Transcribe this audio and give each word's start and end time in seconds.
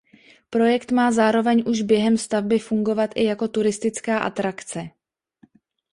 Projekt 0.49 0.91
má 0.91 1.11
zároveň 1.11 1.63
už 1.67 1.81
během 1.81 2.17
stavby 2.17 2.59
fungovat 2.59 3.09
i 3.15 3.23
jako 3.23 3.47
turistická 3.47 4.19
atrakce. 4.19 4.89